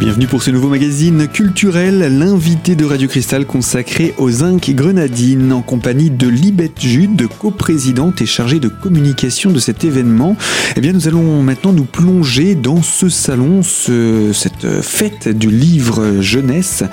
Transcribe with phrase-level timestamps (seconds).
[0.00, 5.60] Bienvenue pour ce nouveau magazine culturel, l'invité de Radio Cristal consacré aux zinc grenadines en
[5.60, 10.36] compagnie de Libette Jude, coprésidente et chargée de communication de cet événement.
[10.76, 16.20] Eh bien, nous allons maintenant nous plonger dans ce salon, ce, cette fête du livre
[16.20, 16.84] jeunesse.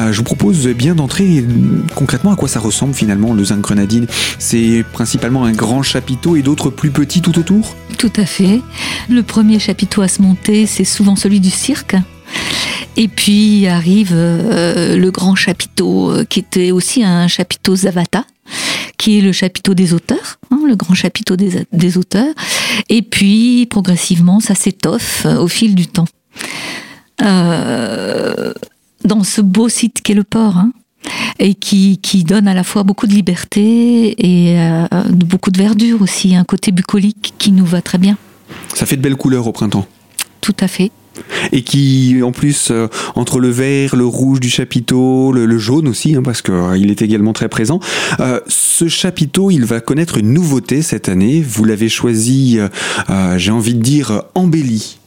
[0.00, 1.44] Euh, je vous propose bien d'entrer
[1.94, 4.08] concrètement à quoi ça ressemble finalement le zinc grenadine.
[4.40, 7.76] C'est principalement un grand chapiteau et d'autres plus petits tout autour?
[7.98, 8.62] Tout à fait.
[9.08, 11.94] Le premier chapiteau à se monter, c'est souvent celui du cirque.
[12.98, 18.24] Et puis arrive euh, le grand chapiteau, euh, qui était aussi un chapiteau Zavata,
[18.96, 22.34] qui est le chapiteau des auteurs, hein, le grand chapiteau des, auteurs.
[22.88, 26.06] Et puis progressivement, ça s'étoffe euh, au fil du temps.
[27.20, 28.54] dans
[29.22, 30.72] ce beau site qu'est le port, hein,
[31.38, 34.56] et qui, qui, donne à la fois beaucoup de liberté et
[35.12, 38.18] beaucoup de verdure aussi, un côté bucolique qui nous va très bien.
[38.74, 39.86] Ça fait de belles couleurs au printemps.
[40.40, 40.90] Tout à fait
[41.52, 46.14] et qui en plus euh, entre le vert, le rouge du chapiteau, le, jaune aussi,
[46.14, 47.80] hein, parce qu'il euh, est également très présent.
[48.20, 51.42] Euh, ce chapiteau, il va connaître une nouveauté cette année.
[51.42, 52.58] Vous l'avez choisi,
[53.36, 54.98] j'ai envie de dire, embelli.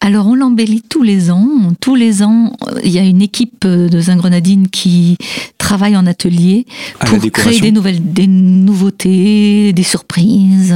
[0.00, 1.46] Alors on l'embellit tous les ans.
[1.80, 5.18] Tous les ans, il y a une équipe de Zingrenadine qui
[5.58, 6.66] travaille en atelier
[7.00, 10.74] pour créer des nouvelles, des nouveautés, des surprises.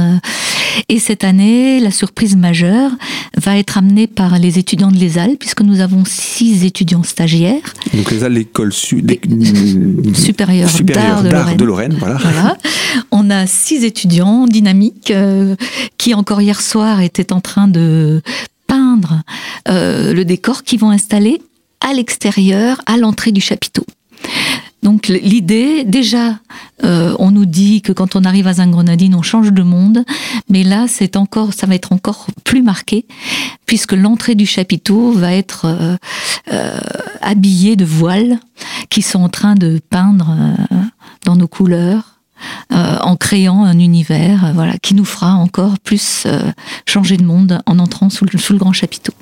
[0.87, 2.91] Et cette année, la surprise majeure
[3.37, 7.73] va être amenée par les étudiants de l'ESAL, puisque nous avons six étudiants stagiaires.
[7.93, 10.69] Donc l'ESAL, l'école supérieure
[11.23, 11.95] d'art de, Lorraine.
[11.99, 12.57] voilà.
[13.11, 15.55] On a six étudiants dynamiques euh,
[15.97, 18.21] qui encore hier soir étaient en train de
[18.67, 19.23] peindre
[19.67, 21.41] euh, le décor qu'ils vont installer
[21.81, 23.85] à l'extérieur, à l'entrée du chapiteau.
[24.85, 26.37] Donc l'idée, déjà,
[26.83, 30.05] euh, on nous dit que quand on arrive à Zingrenadine, on change de monde,
[30.47, 33.07] mais là, c'est encore, ça va être encore plus marqué,
[33.65, 35.97] puisque l'entrée du chapiteau va être euh,
[36.51, 36.79] euh,
[37.21, 38.39] habillée de voiles
[38.91, 40.37] qui sont en train de peindre
[41.25, 42.19] dans nos couleurs.
[42.69, 46.27] en créant un univers voilà, qui nous fera encore plus
[46.85, 49.13] changer de monde en entrant sous le grand chapiteau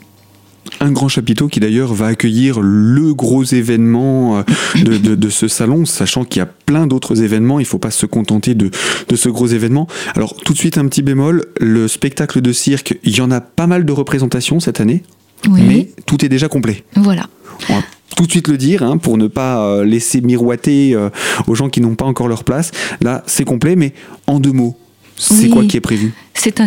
[0.80, 4.44] un grand chapiteau qui d'ailleurs va accueillir le gros événement euh,
[4.84, 8.06] de, ce salon, sachant qu'il y a plein d'autres événements, il ne faut pas se
[8.06, 8.70] contenter de,
[9.16, 9.88] ce gros événement.
[10.16, 13.42] Alors tout de suite un petit bémol, le spectacle de cirque, il y en a
[13.42, 15.04] pas mal de représentations cette année,
[15.50, 16.84] mais tout est déjà complet.
[16.96, 17.28] Voilà.
[17.70, 17.84] On va
[18.16, 21.10] tout de suite le dire, hein, pour ne pas euh, laisser miroiter euh,
[21.48, 22.72] aux gens qui n'ont pas encore leur place.
[23.02, 23.94] Là, c'est complet, mais
[24.28, 24.78] en deux mots,
[25.18, 26.14] c'est quoi qui est prévu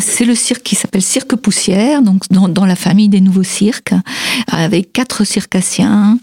[0.01, 3.95] c'est le cirque qui s'appelle Cirque Poussière, donc dans, la famille des nouveaux cirques,
[4.51, 6.19] avec quatre circassiens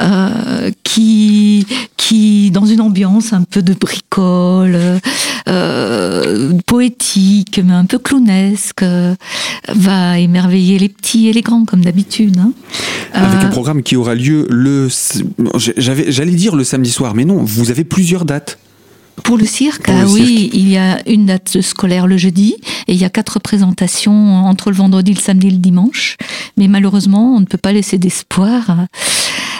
[0.00, 5.00] euh, qui, qui, dans une ambiance un peu de bricole,
[5.48, 8.84] euh, poétique, mais un peu clownesque,
[9.68, 12.36] va émerveiller les petits et les grands comme d'habitude.
[12.38, 12.52] Hein.
[13.12, 14.88] Avec un euh, programme qui aura lieu le,
[15.56, 18.58] j'allais dire le samedi soir, mais non, vous avez plusieurs dates.
[19.24, 22.56] Pour le cirque, ah oui, il y a une date scolaire le jeudi
[22.86, 26.16] et il y a quatre représentations entre le vendredi, le samedi et le dimanche.
[26.56, 28.86] Mais malheureusement, on ne peut pas laisser d'espoir.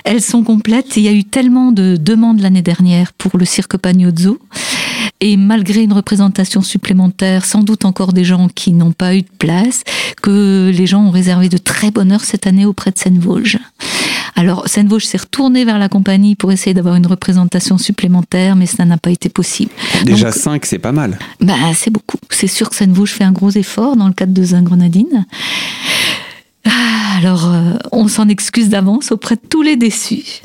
[0.05, 0.97] Elles sont complètes.
[0.97, 4.39] Il y a eu tellement de demandes l'année dernière pour le cirque Pagnozzo.
[5.21, 9.31] Et malgré une représentation supplémentaire, sans doute encore des gens qui n'ont pas eu de
[9.39, 9.85] place,
[10.21, 13.59] que les gens ont réservé de très bonne heure cette année auprès de Seine-Vosges.
[14.35, 18.85] Alors, Seine-Vosges s'est retourné vers la compagnie pour essayer d'avoir une représentation supplémentaire, mais ça
[18.85, 19.71] n'a pas été possible.
[20.05, 21.19] Déjà 5, c'est pas mal.
[21.41, 22.19] Bah, c'est beaucoup.
[22.31, 25.27] C'est sûr que Seine-Vosges fait un gros effort dans le cadre de Zingrenadine.
[26.67, 30.43] Ah, alors, euh, on s'en excuse d'avance auprès de tous les déçus.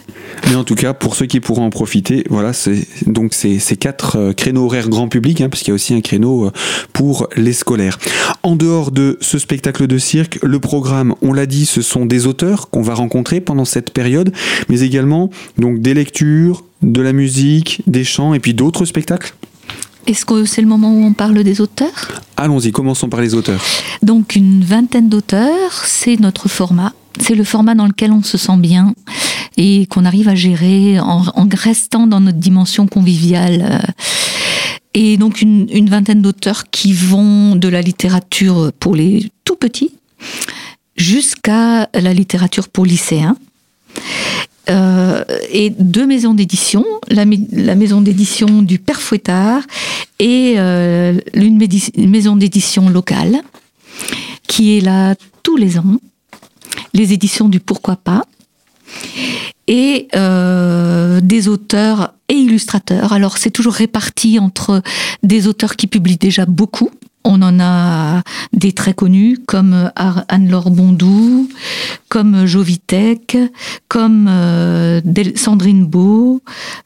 [0.48, 4.18] Mais en tout cas, pour ceux qui pourront en profiter, voilà, c'est donc ces, quatre
[4.18, 6.52] euh, créneaux horaires grand public, hein, parce qu'il y a aussi un créneau euh,
[6.94, 7.98] pour les scolaires.
[8.44, 12.28] En dehors de ce spectacle de cirque, le programme, on l'a dit, ce sont des
[12.28, 14.34] auteurs qu'on va rencontrer pendant cette période,
[14.70, 19.34] mais également donc des lectures, de la musique, des chants et puis d'autres spectacles.
[20.08, 22.22] Est-ce que c'est le moment où on parle des auteurs?
[22.38, 23.62] Allons-y, commençons par les auteurs.
[24.02, 26.94] Donc une vingtaine d'auteurs, c'est notre format.
[27.20, 28.94] C'est le format dans lequel on se sent bien
[29.58, 31.24] et qu'on arrive à gérer en,
[31.54, 33.82] restant dans notre dimension conviviale.
[34.94, 39.92] Et donc une, une vingtaine d'auteurs qui vont de la littérature pour les tout petits
[40.96, 43.38] jusqu'à la littérature pour lycéens.
[44.70, 49.62] Euh, et deux maisons d'édition, la, maison d'édition du Père Fouettard
[50.20, 51.58] et euh, une
[52.10, 53.38] maison d'édition locale
[54.48, 56.00] qui est là tous les ans,
[56.94, 58.26] les éditions du Pourquoi pas,
[59.68, 63.14] et euh, des auteurs et illustrateurs.
[63.14, 64.82] Alors c'est toujours réparti entre
[65.24, 66.92] des auteurs qui publient déjà beaucoup,
[67.24, 68.24] On en a
[68.54, 71.50] des très connus comme Anne-Laure Bondou,
[72.10, 73.38] comme Jovitek,
[73.90, 75.02] comme euh,
[75.36, 76.42] Sandrine Beau,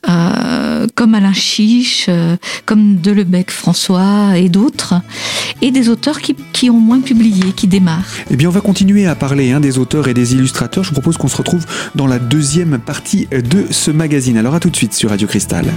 [0.09, 4.95] euh, comme Alain Chiche, euh, comme Delebec François et d'autres,
[5.61, 8.15] et des auteurs qui, qui, ont moins publié, qui démarrent.
[8.29, 10.83] Eh bien, on va continuer à parler hein, des auteurs et des illustrateurs.
[10.83, 14.37] Je vous propose qu'on se retrouve dans la deuxième partie de ce magazine.
[14.37, 15.71] Alors à tout de suite sur Radio Cristal.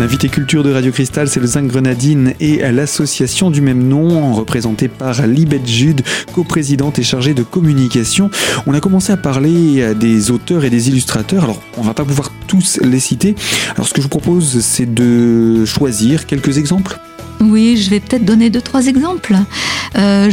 [0.00, 4.88] L'invité culture de Radio Cristal, c'est le Zinc Grenadine et l'association du même nom, représentée
[4.88, 6.00] par Libette Jude,
[6.32, 8.30] coprésidente et chargée de communication.
[8.66, 11.44] On a commencé à parler des auteurs et des illustrateurs.
[11.44, 13.34] Alors, on va pas pouvoir tous les citer.
[13.74, 16.98] Alors, ce que je vous propose, c'est de choisir quelques exemples.
[17.40, 19.36] Oui, je vais peut-être donner deux, trois exemples.
[19.96, 20.30] Euh,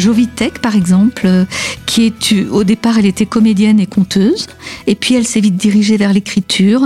[0.61, 1.45] par exemple,
[1.85, 4.47] qui est, au départ, elle était comédienne et conteuse,
[4.85, 6.83] et puis elle s'est vite dirigée vers l'écriture,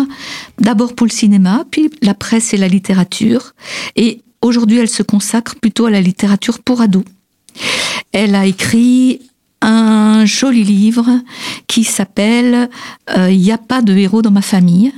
[0.59, 3.53] d'abord pour le cinéma, puis la presse et la littérature,
[3.95, 7.03] et aujourd'hui, elle se consacre plutôt à la littérature pour ados.
[8.11, 9.21] Elle a écrit
[9.61, 11.07] un joli livre
[11.67, 12.69] qui s'appelle
[13.15, 14.91] euh, Il n'y a pas de héros dans ma famille,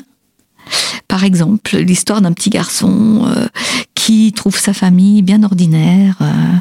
[1.14, 3.46] par exemple, l'histoire d'un petit garçon euh,
[3.94, 6.58] qui trouve sa famille bien ordinaire euh,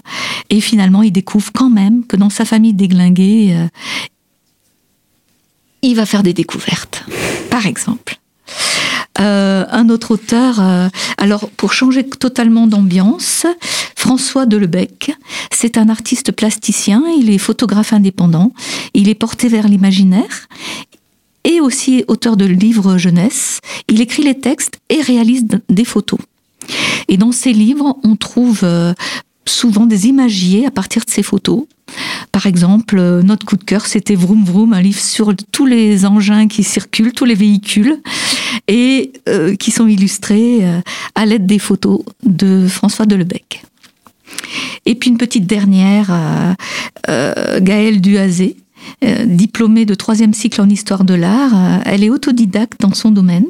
[0.50, 3.66] et finalement il découvre quand même que dans sa famille déglinguée, euh,
[5.80, 7.02] il va faire des découvertes,
[7.48, 8.18] par exemple.
[9.16, 10.60] un autre auteur,
[11.16, 13.46] alors pour changer totalement d'ambiance,
[13.96, 15.12] François Delebec,
[15.50, 18.52] c'est un artiste plasticien, il est photographe indépendant,
[18.92, 20.46] il est porté vers l'imaginaire,
[21.44, 23.60] et aussi auteur de livres jeunesse.
[23.88, 26.20] Il écrit les textes et réalise des photos.
[27.08, 28.94] Et dans ses livres, on trouve euh,
[29.44, 31.64] souvent des imagiers à partir de ces photos.
[32.30, 36.06] Par exemple, euh, notre coup de cœur, c'était Vroom Vroom, un livre sur tous les
[36.06, 37.98] engins qui circulent, tous les véhicules,
[38.68, 40.60] et euh, qui sont illustrés
[41.14, 43.64] à l'aide des photos de François Delebec.
[44.86, 46.56] Et puis une petite dernière,
[47.06, 48.61] Gaëlle Duazé, euh,
[49.26, 51.52] diplômée de troisième cycle en histoire de l'art.
[51.54, 53.46] Euh, elle est autodidacte dans son domaine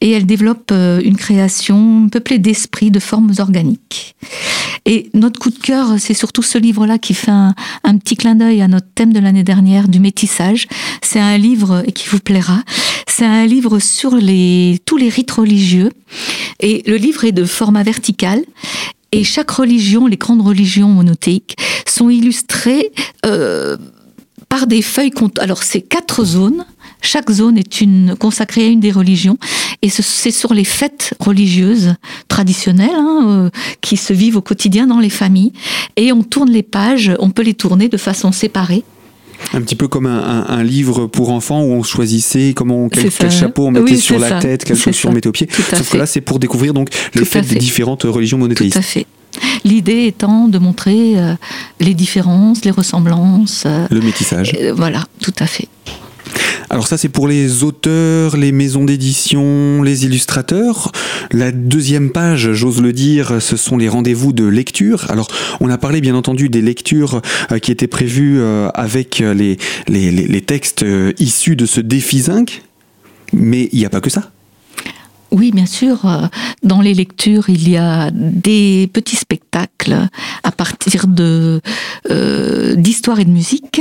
[0.00, 4.14] et elle développe euh, une création peuplée d'esprit, de formes organiques.
[4.86, 7.54] Et notre coup de cœur, c'est surtout ce livre-là qui fait un,
[7.98, 10.68] petit clin d'œil à notre thème de l'année dernière du métissage.
[11.02, 12.62] C'est un livre qui vous plaira.
[13.06, 15.90] C'est un livre sur tous les rites religieux.
[16.60, 18.42] Et le livre est de format vertical
[19.12, 21.56] et chaque religion, les grandes religions monothéiques,
[21.86, 22.92] sont illustrées
[23.26, 23.76] euh,
[24.50, 25.12] par des feuilles.
[25.38, 26.66] Alors, c'est quatre zones.
[27.00, 29.38] Chaque zone est une, consacrée à une des religions.
[29.80, 31.94] Et c'est sur les fêtes religieuses
[32.28, 33.50] traditionnelles hein, euh,
[33.80, 35.52] qui se vivent au quotidien dans les familles.
[35.96, 38.84] Et on tourne les pages, on peut les tourner de façon séparée.
[39.54, 43.70] Un petit peu comme un, livre pour enfants où on choisissait comment quel, chapeau on
[43.70, 45.48] mettait sur la tête, quelle chaussure on mettait au pied.
[45.50, 48.74] Sauf que là, c'est pour découvrir donc les fêtes des différentes religions monothéistes.
[48.74, 49.06] Tout à fait.
[49.64, 51.34] L'idée étant de montrer euh,
[51.80, 53.64] les différences, les ressemblances.
[53.66, 54.56] Euh, le métissage.
[54.60, 55.68] Euh, voilà, tout à fait.
[56.68, 60.92] Alors ça c'est pour les auteurs, les maisons d'édition, les illustrateurs.
[61.32, 65.10] La deuxième page, j'ose le dire, ce sont les rendez-vous de lecture.
[65.10, 65.26] Alors
[65.58, 67.22] on a parlé bien entendu des lectures
[67.60, 68.40] qui étaient prévues
[68.72, 70.84] avec les, les, les textes
[71.18, 72.62] issus de ce défi zinc,
[73.32, 74.30] mais il n'y a pas que ça.
[75.32, 76.04] Oui, bien sûr.
[76.04, 76.26] Euh,
[76.62, 80.08] dans les lectures, il y a des petits spectacles
[80.42, 81.60] à partir de
[82.10, 83.80] euh, d'histoire et de musique.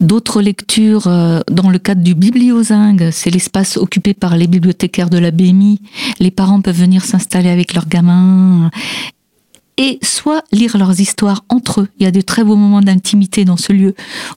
[0.00, 5.18] D'autres lectures, euh, dans le cadre du bibliozingue, c'est l'espace occupé par les bibliothécaires de
[5.18, 5.80] la BMI.
[6.20, 8.70] Les parents peuvent venir s'installer avec leurs gamins
[9.76, 11.88] et soit lire leurs histoires entre eux.
[11.98, 13.94] Il y a de très beaux moments d'intimité dans ce lieu,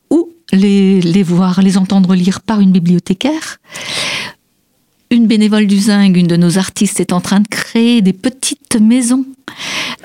[0.09, 3.59] ou les, les voir, les entendre lire par une bibliothécaire
[5.11, 8.77] une bénévole du Zing, une de nos artistes, est en train de créer des petites
[8.79, 9.25] maisons.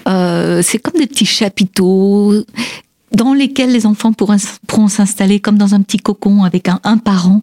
[0.09, 2.35] Euh, c'est comme des petits chapiteaux
[3.13, 7.43] dans lesquels les enfants pourront, s'installer comme dans un petit cocon avec un, parent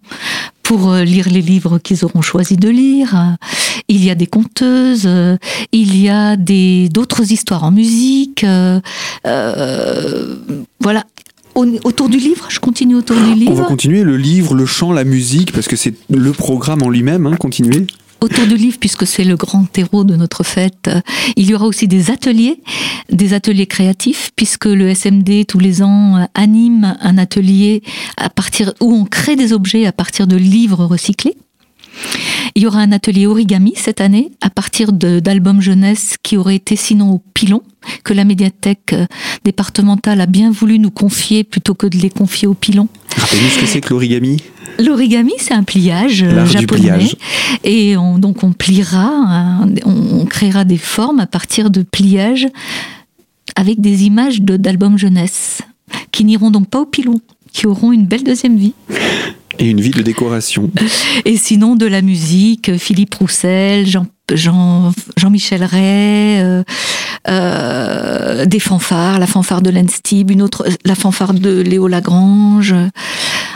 [0.62, 3.38] pour euh, lire les livres qu'ils auront choisi de lire.
[3.88, 5.10] Il y a des conteuses,
[5.72, 8.44] il y a d'autres histoires en musique.
[8.44, 8.82] Euh,
[10.82, 11.06] voilà,
[11.56, 14.92] autour du livre Je continue autour du livre On va continuer le livre, le chant,
[14.92, 17.88] la musique, parce que c'est le programme en lui-même, hein, continuer
[18.24, 20.90] autour du livre, puisque c'est le grand terreau de notre fête,
[21.36, 22.62] il y aura aussi des ateliers,
[23.12, 27.84] des ateliers créatifs, puisque le SMD tous les ans anime un atelier
[28.16, 31.36] à partir où on crée des objets à partir de livres recyclés.
[32.56, 36.76] Il y aura un atelier origami cette année à partir d'albums jeunesse qui auraient été
[36.76, 37.62] sinon au pilon
[38.04, 39.06] que la médiathèque euh,
[39.44, 42.88] départementale a bien voulu nous confier plutôt que de les confier au pilon.
[43.16, 44.38] Rappelez-nous ce que c'est que l'origami
[44.80, 47.12] L'origami, c'est un pliage euh, japonais.
[47.64, 52.48] Et donc on pliera, on, créera des formes à partir de pliages
[53.56, 55.62] avec des images d'albums jeunesse
[56.12, 57.20] qui n'iront donc pas au pilon,
[57.52, 58.74] qui auront une belle deuxième vie.
[59.60, 60.72] Et une vie de décoration.
[61.26, 66.64] Et sinon, de la musique, Philippe Roussel, Jean, Jean, Jean-Michel Ray, euh,
[67.28, 72.76] euh, des fanfares, la fanfare de Lenstib, une autre, la fanfare de Léo Lagrange,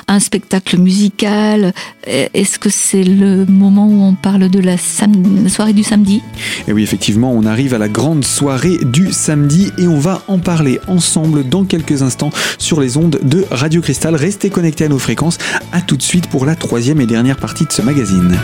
[0.08, 1.74] un spectacle musical.
[2.06, 6.22] Est-ce que c'est le moment où on parle de la, soirée du samedi?
[6.68, 10.40] Et oui, effectivement, on arrive à la grande soirée du samedi et on va en
[10.40, 14.16] parler ensemble dans quelques instants sur les ondes de Radio Cristal.
[14.16, 15.38] Restez connectés à nos fréquences.
[15.72, 18.38] À tout de suite pour la troisième et dernière partie de ce magazine.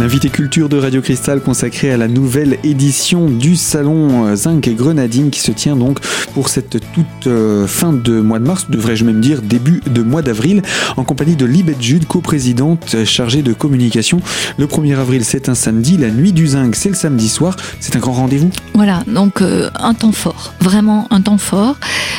[0.00, 4.72] L'invité culture de Radio Cristal consacré à la nouvelle édition du salon euh, Zinc et
[4.72, 6.00] Grenadine qui se tient donc
[6.32, 10.22] pour cette toute euh, fin de mois de mars, devrais-je même dire début de mois
[10.22, 10.62] d'avril,
[10.96, 14.22] en compagnie de Libette Jude, coprésidente chargée de communication.
[14.56, 17.56] Le 1er avril, c'est un samedi, la nuit du Zinc, c'est le samedi soir.
[17.78, 21.76] C'est un grand rendez-vous Voilà, donc euh, un temps fort, vraiment un temps fort.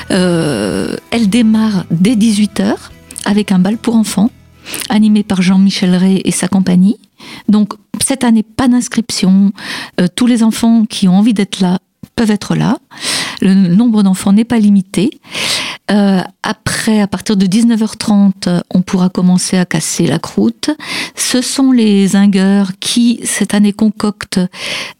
[0.10, 2.76] elle démarre dès 18h
[3.26, 4.30] avec un bal pour enfants
[4.90, 6.98] animé par Jean-Michel Ray et sa compagnie.
[7.50, 9.52] Donc cette année, pas d'inscription.
[10.00, 11.80] Euh, tous les enfants qui ont envie d'être là
[12.16, 12.78] peuvent être là.
[13.42, 15.20] Le nombre d'enfants n'est pas limité.
[15.92, 20.70] Euh, après, à partir de 19h30, on pourra commencer à casser la croûte.
[21.16, 24.40] Ce sont les zingueurs qui, cette année, concoctent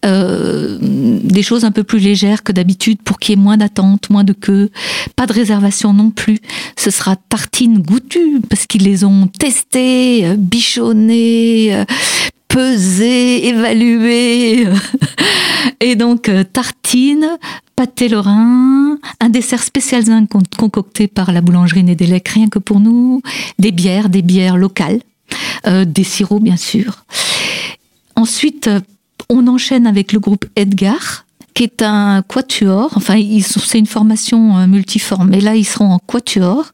[0.04, 4.10] euh, des choses un peu plus légères que d'habitude pour qu'il y ait moins d'attente,
[4.10, 4.70] moins de queue.
[5.16, 6.38] Pas de réservation non plus.
[6.76, 11.84] Ce sera tartine goûtue parce qu'ils les ont testées, euh, bichonnées,
[12.52, 14.68] pesées, évaluées.
[15.80, 17.38] Et donc, tartine,
[17.74, 20.04] pâté lorrain, un dessert spécial
[20.58, 23.22] concocté par la boulangerie Nédélec, rien que pour nous,
[23.58, 25.00] des bières, des bières locales,
[25.66, 27.04] euh, des sirops bien sûr.
[28.16, 28.80] Ensuite, euh,
[29.28, 32.92] on enchaîne avec le groupe Edgar, qui est un quatuor.
[32.96, 36.72] Enfin, c'est une formation euh, multiforme, mais là, ils seront en quatuor.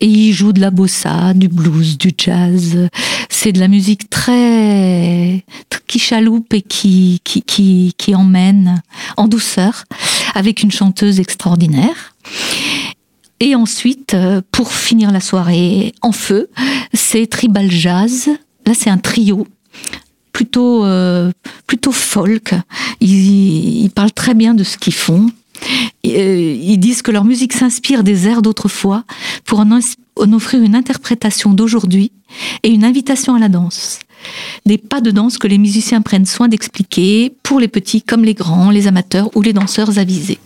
[0.00, 2.88] Et ils jouent de la bossa, du blues, du jazz.
[3.28, 5.44] C'est de la musique très,
[5.86, 8.82] qui chaloupe et qui, qui, qui, emmène
[9.16, 9.84] en douceur,
[10.34, 12.14] avec une chanteuse extraordinaire.
[13.40, 16.50] Et ensuite, euh, pour finir la soirée en feu,
[16.92, 18.28] c'est Tribal Jazz.
[18.66, 19.46] Là, c'est un trio
[20.32, 21.32] plutôt euh,
[21.66, 22.54] plutôt folk.
[23.00, 25.26] Ils, parlent très bien de ce qu'ils font.
[26.06, 29.04] Euh, ils disent que leur musique s'inspire des airs d'autrefois
[29.44, 29.78] pour en,
[30.32, 32.12] offrir une interprétation d'aujourd'hui
[32.62, 33.98] et une invitation à la danse.
[34.66, 38.34] Des pas de danse que les musiciens prennent soin d'expliquer pour les petits comme les
[38.34, 40.38] grands, les amateurs ou les danseurs avisés.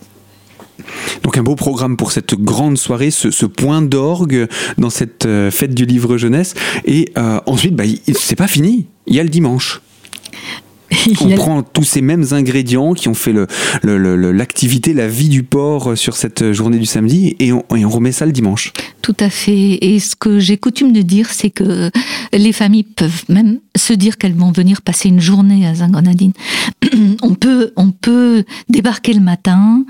[1.23, 5.73] Donc un beau programme pour cette grande soirée, ce, point d'orgue dans cette euh, fête
[5.73, 6.53] du livre jeunesse.
[6.85, 8.87] Et euh, ensuite, bah, c'est pas fini.
[9.07, 9.81] Il y a le dimanche.
[11.21, 13.33] On prend tous ces mêmes ingrédients qui ont fait
[13.83, 18.25] l'activité, le, la vie du port sur cette journée du samedi et on, remet ça
[18.25, 18.73] le dimanche.
[19.01, 19.77] Tout à fait.
[19.81, 21.91] Et ce que j'ai coutume de dire, c'est que
[22.33, 26.33] les familles peuvent même se dire qu'elles vont venir passer une journée à Zingrenadine.
[27.21, 29.83] on peut, on peut débarquer le matin,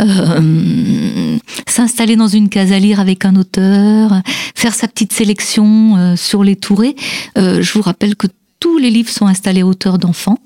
[0.00, 4.22] euh, s'installer dans une case à lire avec un auteur,
[4.54, 6.96] faire sa petite sélection euh, sur les tourées.
[7.36, 8.26] Euh, je vous rappelle que
[8.60, 10.38] tous les livres sont installés à hauteur d'enfants.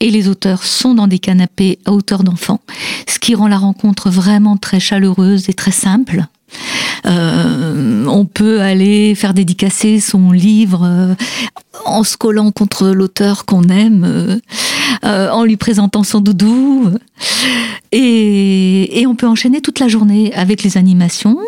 [0.00, 2.60] Et les auteurs sont dans des canapés à hauteur d'enfants,
[3.06, 6.24] ce qui rend la rencontre vraiment très chaleureuse et très simple.
[7.06, 11.14] Euh, on peut aller faire dédicacer son livre euh,
[11.84, 14.40] en se collant contre l'auteur qu'on aime,
[15.04, 16.90] euh, en lui présentant son doudou.
[17.90, 18.61] Et,
[19.06, 21.38] on peut enchaîner toute la journée avec les animations.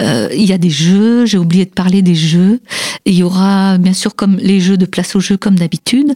[0.00, 2.60] il y a des jeux, j'ai oublié de parler des jeux.
[3.06, 6.14] il y aura bien sûr comme les jeux de place au jeu comme d'habitude.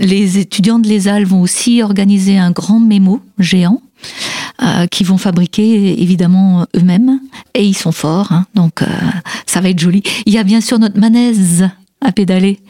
[0.00, 3.80] Les étudiants de l'ESAL vont aussi organiser un grand mémo géant
[4.62, 7.20] euh, qui vont fabriquer évidemment eux-mêmes
[7.54, 8.86] et ils sont forts, hein, donc euh,
[9.44, 10.02] ça va être joli.
[10.24, 11.68] Il y a bien sûr notre manèse
[12.00, 12.60] à pédaler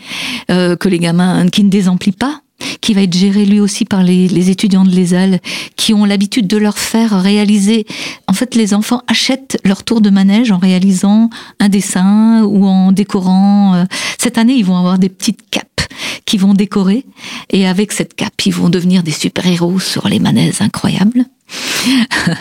[0.50, 2.40] euh, que les gamins qui ne désemplit pas
[2.80, 5.40] qui va être géré lui aussi par les, les étudiants de l'ESAL,
[5.76, 7.86] qui ont l'habitude de leur faire réaliser.
[8.28, 12.92] En fait, les enfants achètent leur tour de manège en réalisant un dessin ou en
[12.92, 13.74] décorant.
[13.74, 13.84] euh,
[14.18, 15.82] Cette année, ils vont avoir des petites capes
[16.24, 17.06] qui vont décorer,
[17.50, 21.24] et avec cette cape, ils vont devenir des super-héros sur les manèges incroyables.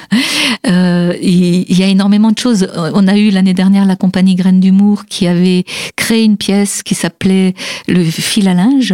[0.67, 2.67] Euh, il y a énormément de choses.
[2.75, 5.63] On a eu l'année dernière la compagnie Graines d'humour qui avait
[5.95, 7.53] créé une pièce qui s'appelait
[7.87, 8.93] Le fil à linge.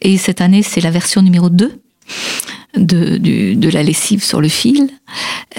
[0.00, 1.70] Et cette année, c'est la version numéro 2
[2.78, 4.88] de, du- de la lessive sur le fil.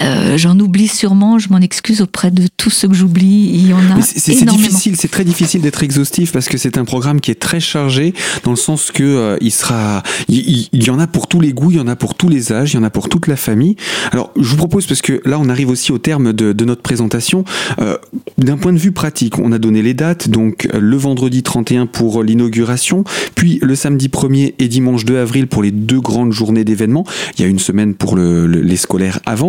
[0.00, 3.50] Euh, J'en oublie sûrement, je m'en excuse auprès de tous ceux que j'oublie.
[3.54, 6.84] Il y en a c'est- difficile, c'est très difficile d'être exhaustif parce que c'est un
[6.84, 10.82] programme qui est très chargé dans le sens que euh, il sera, il, il- il
[10.84, 12.72] y en a pour tous les goûts, il y en a pour tous les âges,
[12.72, 13.76] il y en a pour toute la famille.
[14.12, 16.82] Alors je vous propose parce que là on arrive aussi au terme de, de notre
[16.82, 17.44] présentation.
[17.80, 17.96] euh,
[18.38, 22.22] D'un point de vue pratique, on a donné les dates, donc le vendredi 31 pour
[22.22, 27.04] l'inauguration, puis le samedi 1er et dimanche 2 avril pour les deux grandes journées d'événements.
[27.38, 29.43] Il y a une semaine pour le- le- les scolaires avant,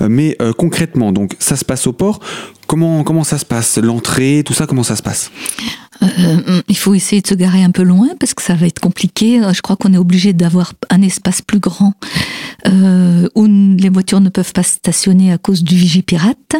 [0.00, 2.20] Euh, mais euh, concrètement, donc ça se passe au port.
[2.66, 3.78] Comment, comment ça se passe?
[3.78, 5.30] L'entrée, tout ça, comment ça se passe?
[6.02, 8.78] Euh, il faut essayer de se garer un peu loin parce que ça va être
[8.78, 9.42] compliqué.
[9.52, 11.94] Je crois qu'on est obligé d'avoir un espace plus grand
[13.34, 16.56] où les voitures ne peuvent pas stationner à cause du vigipirate.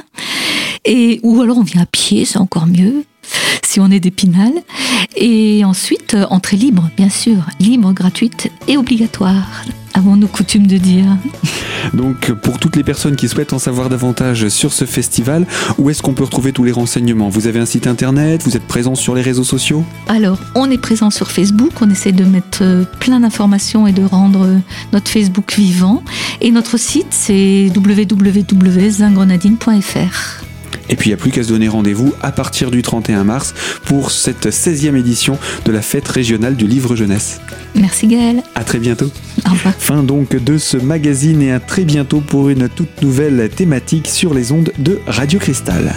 [0.85, 3.04] Et ou alors on vient à pied, c'est encore mieux
[3.65, 4.53] si on est d'Épinal.
[5.17, 9.65] Et ensuite euh, entrée libre, bien sûr, libre, gratuite et obligatoire.
[9.95, 11.17] Avons-nous coutume de dire
[11.95, 15.47] Donc, pour toutes les personnes qui souhaitent en savoir davantage sur ce festival,
[15.79, 17.29] où est-ce qu'on peut retrouver tous les renseignements?
[17.29, 18.43] Vous avez un site internet?
[18.45, 19.85] Vous êtes présent sur les réseaux sociaux?
[20.07, 24.05] Alors, on est présent sur Facebook, on essaie de mettre euh, plein d'informations et de
[24.05, 24.57] rendre euh,
[24.93, 26.03] notre Facebook vivant.
[26.41, 30.50] Et notre site, c'est www.zingrenadine.fr.
[30.90, 33.54] Et puis, il n'y a plus qu'à se donner rendez-vous à partir du 31 mars
[33.85, 37.40] pour cette 16e édition de la fête régionale du livre jeunesse.
[37.75, 38.42] Merci Gaël.
[38.54, 39.11] À très bientôt.
[39.47, 39.75] Au revoir.
[39.78, 44.35] Fin donc de ce magazine et à très bientôt pour une toute nouvelle thématique sur
[44.35, 45.94] les ondes de Radio Cristal.